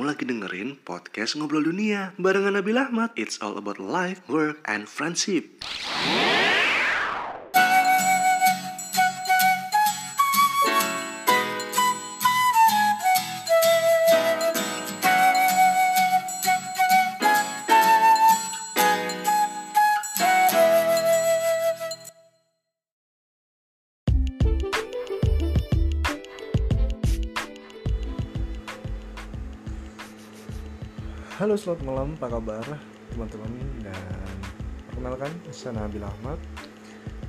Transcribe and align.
Kamu 0.00 0.16
lagi 0.16 0.24
dengerin 0.24 0.80
podcast 0.80 1.36
Ngobrol 1.36 1.68
Dunia 1.68 2.16
barengan 2.16 2.56
Nabil 2.56 2.80
Ahmad. 2.80 3.12
It's 3.20 3.36
all 3.44 3.60
about 3.60 3.76
life, 3.76 4.24
work, 4.32 4.64
and 4.64 4.88
friendship. 4.88 5.60
Halo 31.40 31.56
selamat 31.56 31.88
malam, 31.88 32.08
apa 32.20 32.36
kabar 32.36 32.66
teman-teman? 33.16 33.48
Dan 33.80 34.28
perkenalkan 34.92 35.32
saya 35.48 35.72
Nabil 35.72 36.04
Ahmad. 36.04 36.36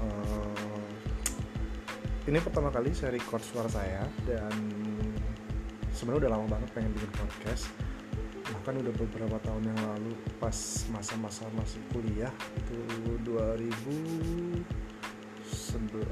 Eh, 0.00 0.88
Ini 2.32 2.40
pertama 2.40 2.72
kali 2.72 2.96
saya 2.96 3.12
record 3.12 3.44
suara 3.44 3.68
saya 3.68 4.08
dan 4.24 4.48
sebenarnya 5.92 6.24
udah 6.24 6.32
lama 6.40 6.56
banget 6.56 6.72
pengen 6.72 6.96
bikin 6.96 7.12
podcast. 7.20 7.68
Bahkan 8.48 8.80
udah 8.80 8.96
beberapa 8.96 9.36
tahun 9.44 9.76
yang 9.76 9.80
lalu 9.92 10.16
pas 10.40 10.56
masa-masa 10.88 11.44
masih 11.52 11.84
kuliah 11.92 12.32
itu 12.64 12.80
2000 13.28 13.60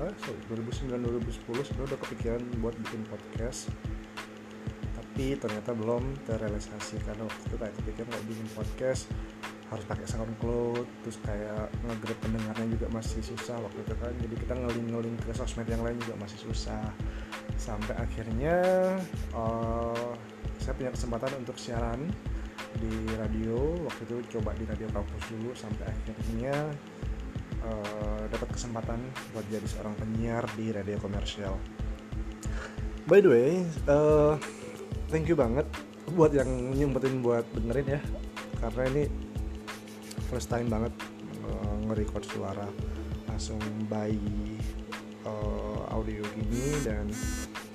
ah, 0.04 0.12
sorry, 0.20 0.40
2009 0.52 1.00
2010 1.00 1.64
sebenarnya 1.64 1.96
udah 1.96 2.00
kepikiran 2.04 2.44
buat 2.60 2.76
bikin 2.76 3.08
podcast 3.08 3.72
tapi 5.16 5.32
ternyata 5.40 5.72
belum 5.72 6.28
terrealisasi 6.28 7.00
karena 7.00 7.24
waktu 7.24 7.40
itu 7.48 7.56
kayak 7.56 7.72
kepikir 7.80 8.04
mau 8.04 8.20
bikin 8.28 8.44
podcast 8.52 9.08
harus 9.72 9.80
pakai 9.88 10.04
SoundCloud 10.04 10.84
terus 11.00 11.16
kayak 11.24 11.72
nge-grab 11.88 12.18
pendengarnya 12.20 12.68
juga 12.76 12.86
masih 12.92 13.24
susah 13.24 13.56
waktu 13.64 13.80
itu 13.80 13.96
kan. 13.96 14.12
Jadi 14.12 14.34
kita 14.44 14.52
ngeling-ngeling 14.60 15.16
ke 15.24 15.32
sosmed 15.32 15.64
yang 15.72 15.80
lain 15.80 15.96
juga 16.04 16.20
masih 16.20 16.36
susah. 16.36 16.92
Sampai 17.56 17.96
akhirnya 17.96 18.60
eh, 19.32 20.08
saya 20.60 20.76
punya 20.76 20.92
kesempatan 20.92 21.32
untuk 21.40 21.56
siaran 21.56 22.12
di 22.76 23.08
radio. 23.16 23.72
Waktu 23.88 24.12
itu 24.12 24.36
coba 24.36 24.52
di 24.52 24.68
radio 24.68 24.92
kampus 24.92 25.32
dulu 25.32 25.56
sampai 25.56 25.96
akhirnya 25.96 26.76
eh, 27.64 28.22
dapat 28.28 28.52
kesempatan 28.52 29.00
buat 29.32 29.48
jadi 29.48 29.64
seorang 29.64 29.96
penyiar 29.96 30.44
di 30.60 30.76
radio 30.76 31.00
komersial. 31.00 31.56
By 33.08 33.24
the 33.24 33.32
way 33.32 33.64
eh, 33.64 34.34
thank 35.10 35.30
you 35.30 35.38
banget 35.38 35.66
buat 36.14 36.34
yang 36.34 36.48
nyempetin 36.74 37.22
buat 37.22 37.46
dengerin 37.54 37.98
ya. 37.98 38.00
Karena 38.58 38.82
ini 38.90 39.02
first 40.30 40.50
time 40.50 40.66
banget 40.66 40.94
uh, 41.46 41.74
nge-record 41.86 42.24
suara 42.26 42.66
langsung 43.30 43.60
by 43.86 44.14
uh, 45.26 45.82
audio 45.92 46.22
gini 46.34 46.72
dan 46.82 47.06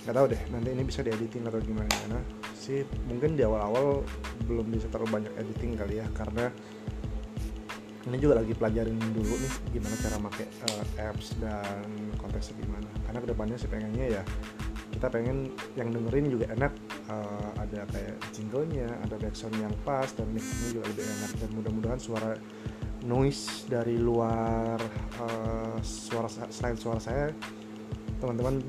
nggak 0.01 0.15
tahu 0.17 0.25
deh 0.33 0.41
nanti 0.49 0.69
ini 0.73 0.83
bisa 0.83 1.05
diediting 1.05 1.47
atau 1.47 1.61
gimana. 1.61 1.87
Gimana 1.87 2.19
sih 2.57 2.83
mungkin 3.07 3.39
di 3.39 3.43
awal-awal 3.45 4.03
belum 4.45 4.67
bisa 4.73 4.89
terlalu 4.91 5.21
banyak 5.21 5.33
editing 5.39 5.77
kali 5.79 6.01
ya 6.01 6.07
karena 6.13 6.49
ini 8.09 8.17
juga 8.17 8.41
lagi 8.41 8.57
pelajarin 8.57 8.97
dulu 9.13 9.33
nih 9.37 9.53
gimana 9.77 9.95
cara 10.01 10.17
pakai 10.17 10.47
uh, 10.67 10.83
apps 11.09 11.37
dan 11.37 11.85
konteksnya 12.17 12.57
gimana. 12.59 12.89
Karena 13.05 13.19
ke 13.21 13.27
depannya 13.29 13.57
sih 13.61 13.69
pengennya 13.69 14.19
ya 14.19 14.23
kita 14.91 15.07
pengen 15.07 15.53
yang 15.79 15.89
dengerin 15.93 16.27
juga 16.27 16.45
enak 16.51 16.73
uh, 17.09 17.49
ada 17.57 17.87
kayak 17.89 18.17
jinglenya 18.35 18.89
ada 19.01 19.15
backsound 19.17 19.55
yang 19.57 19.73
pas 19.81 20.09
dan 20.13 20.27
mixnya 20.29 20.77
juga 20.77 20.85
lebih 20.91 21.05
enak. 21.07 21.31
Dan 21.39 21.49
mudah-mudahan 21.57 21.99
suara 22.01 22.35
noise 23.05 23.65
dari 23.65 23.97
luar 23.97 24.77
uh, 25.17 25.77
suara 25.81 26.29
selain 26.29 26.77
suara 26.77 27.01
saya 27.01 27.33
teman-teman 28.21 28.61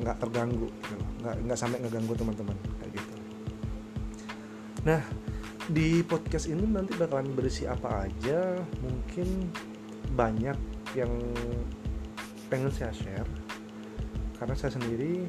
nggak 0.00 0.16
terganggu 0.18 0.66
gitu 0.66 0.96
nggak 1.22 1.34
nggak 1.46 1.58
sampai 1.58 1.78
ngeganggu 1.84 2.14
teman-teman 2.16 2.56
kayak 2.80 2.90
gitu. 2.98 3.14
Nah 4.88 5.02
di 5.70 6.02
podcast 6.02 6.50
ini 6.50 6.66
nanti 6.66 6.98
bakalan 6.98 7.30
berisi 7.30 7.68
apa 7.68 8.10
aja? 8.10 8.58
Mungkin 8.82 9.28
banyak 10.18 10.58
yang 10.98 11.12
pengen 12.50 12.72
saya 12.74 12.90
share. 12.90 13.30
Karena 14.34 14.56
saya 14.58 14.74
sendiri 14.74 15.28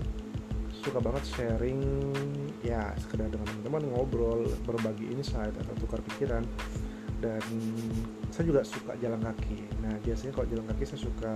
suka 0.82 0.98
banget 0.98 1.24
sharing 1.30 1.82
ya 2.66 2.94
sekedar 2.98 3.30
dengan 3.30 3.46
teman-teman 3.46 3.84
ngobrol 3.94 4.42
berbagi 4.66 5.14
insight 5.14 5.54
atau 5.54 5.74
tukar 5.78 6.02
pikiran. 6.02 6.42
Dan 7.22 7.44
saya 8.34 8.50
juga 8.50 8.66
suka 8.66 8.98
jalan 8.98 9.22
kaki. 9.22 9.62
Nah 9.86 9.94
biasanya 10.02 10.34
kalau 10.34 10.48
jalan 10.50 10.66
kaki 10.74 10.84
saya 10.90 11.02
suka 11.06 11.34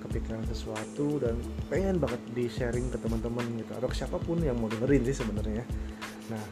kepikiran 0.00 0.42
sesuatu 0.48 1.20
dan 1.22 1.38
pengen 1.68 2.00
banget 2.02 2.18
di 2.34 2.50
sharing 2.50 2.90
ke 2.90 2.98
teman-teman 2.98 3.44
gitu 3.60 3.72
atau 3.76 3.86
ke 3.86 3.94
siapa 3.94 4.16
pun 4.18 4.42
yang 4.42 4.58
mau 4.58 4.66
dengerin 4.66 5.06
sih 5.06 5.22
sebenarnya. 5.22 5.62
Nah 6.32 6.42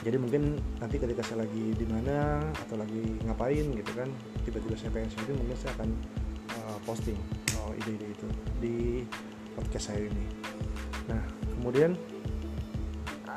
jadi 0.00 0.16
mungkin 0.16 0.56
nanti 0.80 0.96
ketika 0.96 1.20
saya 1.26 1.44
lagi 1.44 1.76
di 1.76 1.84
mana 1.84 2.40
atau 2.64 2.80
lagi 2.80 3.20
ngapain 3.28 3.68
gitu 3.76 3.92
kan 3.92 4.08
tiba-tiba 4.48 4.76
saya 4.78 4.90
pengen 4.96 5.10
sharing 5.12 5.36
mungkin 5.36 5.56
saya 5.60 5.72
akan 5.76 5.90
uh, 6.56 6.78
posting 6.88 7.18
oh, 7.60 7.76
ide-ide 7.76 8.06
itu 8.08 8.28
di 8.62 8.76
podcast 9.58 9.92
saya 9.92 10.06
ini. 10.06 10.39
Kemudian 11.60 11.92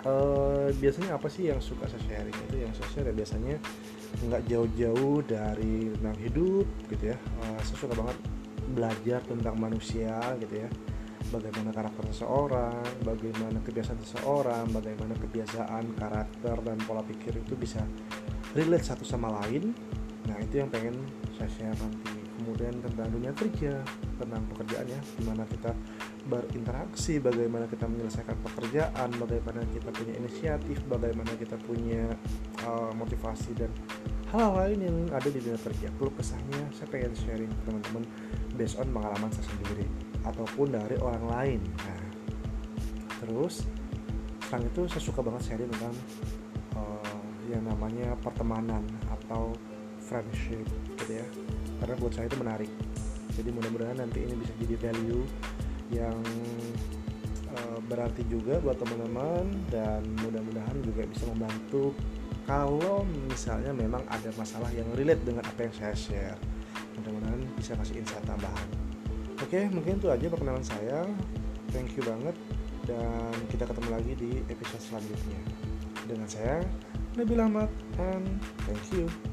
uh, 0.07 0.71
biasanya 0.79 1.19
apa 1.19 1.27
sih 1.27 1.51
yang 1.51 1.59
suka 1.59 1.91
saya 1.91 1.99
sharing 2.07 2.37
itu 2.49 2.55
yang 2.63 2.71
saya 2.71 2.87
share 2.95 3.07
ya 3.11 3.15
biasanya 3.15 3.55
nggak 4.23 4.41
jauh-jauh 4.47 5.19
dari 5.27 5.91
tentang 5.99 6.17
hidup 6.23 6.67
gitu 6.87 7.11
ya. 7.11 7.17
Uh, 7.43 7.59
saya 7.67 7.77
suka 7.83 7.93
banget 7.99 8.17
belajar 8.71 9.19
tentang 9.27 9.55
manusia 9.59 10.15
gitu 10.39 10.63
ya. 10.63 10.69
Bagaimana 11.35 11.73
karakter 11.73 12.03
seseorang, 12.13 12.85
bagaimana 13.01 13.57
kebiasaan 13.65 13.99
seseorang, 14.05 14.65
bagaimana 14.69 15.17
kebiasaan, 15.17 15.83
karakter 15.97 16.55
dan 16.61 16.77
pola 16.85 17.01
pikir 17.03 17.33
itu 17.41 17.57
bisa 17.57 17.81
relate 18.53 18.85
satu 18.85 19.01
sama 19.01 19.33
lain. 19.41 19.73
Nah, 20.29 20.37
itu 20.39 20.61
yang 20.61 20.69
pengen 20.71 20.93
saya 21.35 21.49
share 21.51 21.75
nanti 21.75 22.23
kemudian 22.37 22.73
tentang 22.85 23.07
dunia 23.13 23.33
kerja 23.33 23.81
tentang 24.17 24.41
pekerjaan 24.53 24.85
ya 24.89 24.99
di 25.17 25.23
mana 25.25 25.43
kita 25.47 25.71
berinteraksi 26.23 27.19
bagaimana 27.19 27.67
kita 27.67 27.83
menyelesaikan 27.83 28.39
pekerjaan 28.47 29.09
bagaimana 29.19 29.59
kita 29.75 29.91
punya 29.91 30.13
inisiatif 30.15 30.79
bagaimana 30.87 31.27
kita 31.35 31.59
punya 31.67 32.07
uh, 32.63 32.95
motivasi 32.95 33.51
dan 33.59 33.67
hal 34.31 34.55
lain 34.55 34.79
yang 34.81 34.97
ada 35.11 35.27
di 35.27 35.43
dunia 35.43 35.59
kerja. 35.59 35.91
Perlu 35.99 36.11
kesannya 36.15 36.63
saya 36.71 36.87
pengen 36.89 37.13
sharing 37.13 37.51
teman-teman 37.67 38.03
based 38.55 38.79
on 38.79 38.87
pengalaman 38.95 39.29
saya 39.35 39.45
sendiri 39.51 39.85
ataupun 40.23 40.67
dari 40.71 40.95
orang 41.03 41.25
lain. 41.27 41.61
Nah 41.83 42.03
terus 43.19 43.67
sekarang 44.47 44.67
itu 44.71 44.81
saya 44.87 45.03
suka 45.03 45.19
banget 45.19 45.41
sharing 45.43 45.69
tentang 45.75 45.95
uh, 46.79 47.19
yang 47.51 47.67
namanya 47.67 48.15
pertemanan 48.23 48.83
atau 49.11 49.51
friendship 49.99 50.63
gitu 50.95 51.19
ya. 51.19 51.27
Karena 51.83 51.99
buat 51.99 52.15
saya 52.15 52.31
itu 52.31 52.39
menarik. 52.39 52.71
Jadi 53.33 53.49
mudah-mudahan 53.49 53.97
nanti 53.97 54.23
ini 54.23 54.39
bisa 54.39 54.53
jadi 54.61 54.75
value 54.77 55.25
yang 55.91 56.19
uh, 57.51 57.79
berarti 57.89 58.23
juga 58.29 58.61
buat 58.63 58.77
teman-teman 58.79 59.49
dan 59.67 60.05
mudah-mudahan 60.23 60.77
juga 60.85 61.03
bisa 61.09 61.27
membantu 61.27 61.91
kalau 62.43 63.07
misalnya 63.31 63.71
memang 63.71 64.03
ada 64.11 64.29
masalah 64.35 64.67
yang 64.75 64.87
relate 64.99 65.23
dengan 65.23 65.43
apa 65.47 65.67
yang 65.67 65.73
saya 65.75 65.95
share. 65.95 66.39
Mudah-mudahan 66.99 67.39
bisa 67.55 67.73
kasih 67.79 68.03
insight 68.03 68.23
tambahan. 68.27 68.67
Oke 69.39 69.67
mungkin 69.71 69.99
itu 69.99 70.07
aja 70.11 70.27
perkenalan 70.27 70.63
saya. 70.63 71.07
Thank 71.71 71.95
you 71.95 72.03
banget. 72.03 72.35
Dan 72.83 73.31
kita 73.47 73.63
ketemu 73.63 73.89
lagi 73.95 74.13
di 74.19 74.31
episode 74.51 74.83
selanjutnya. 74.83 75.39
Dengan 76.03 76.27
saya 76.27 76.59
Nabil 77.15 77.39
Ahmad 77.39 77.69
and 77.95 78.27
thank 78.67 78.83
you 78.91 79.32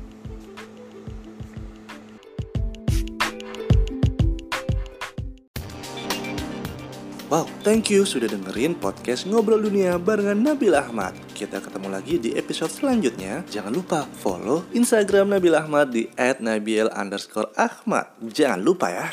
Wow, 7.31 7.47
thank 7.63 7.95
you 7.95 8.03
sudah 8.03 8.27
dengerin 8.27 8.75
podcast 8.75 9.23
Ngobrol 9.23 9.63
Dunia 9.63 10.03
barengan 10.03 10.35
Nabil 10.35 10.75
Ahmad. 10.75 11.15
Kita 11.31 11.63
ketemu 11.63 11.87
lagi 11.87 12.19
di 12.19 12.35
episode 12.35 12.75
selanjutnya. 12.75 13.47
Jangan 13.47 13.71
lupa 13.71 14.03
follow 14.19 14.67
Instagram 14.75 15.39
Nabil 15.39 15.55
Ahmad 15.55 15.95
di 15.95 16.11
@nabil_ahmad. 16.19 18.07
Jangan 18.35 18.59
lupa 18.59 18.91
ya. 18.91 19.07